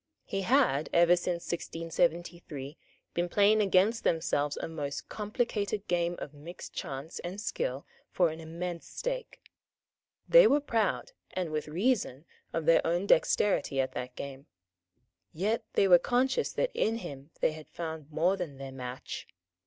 He 0.25 0.41
had, 0.41 0.89
ever 0.93 1.15
since 1.15 1.45
1673, 1.51 2.75
been 3.13 3.29
playing 3.29 3.61
against 3.61 4.03
themselves 4.03 4.57
a 4.57 4.67
most 4.67 5.07
complicated 5.09 5.87
game 5.87 6.15
of 6.17 6.33
mixed 6.33 6.73
chance 6.73 7.19
and 7.19 7.39
skill 7.39 7.85
for 8.09 8.29
an 8.31 8.39
immense 8.39 8.87
stake; 8.87 9.43
they 10.27 10.47
were 10.47 10.59
proud, 10.59 11.11
and 11.35 11.51
with 11.51 11.67
reason, 11.67 12.25
of 12.51 12.65
their 12.65 12.81
own 12.83 13.05
dexterity 13.05 13.79
at 13.79 13.91
that 13.91 14.15
game; 14.15 14.47
yet 15.33 15.63
they 15.73 15.87
were 15.87 15.99
conscious 15.99 16.51
that 16.51 16.71
in 16.73 16.95
him 16.95 17.29
they 17.39 17.51
had 17.51 17.69
found 17.69 18.09
more 18.09 18.35
than 18.35 18.57
their 18.57 18.71
match. 18.71 19.27